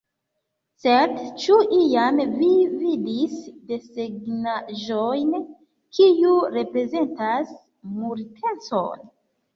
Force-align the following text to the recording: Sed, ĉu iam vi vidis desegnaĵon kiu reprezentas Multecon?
Sed, 0.83 1.11
ĉu 1.41 1.57
iam 1.79 2.21
vi 2.39 2.47
vidis 2.71 3.35
desegnaĵon 3.73 5.31
kiu 5.99 6.35
reprezentas 6.57 7.53
Multecon? 8.01 9.09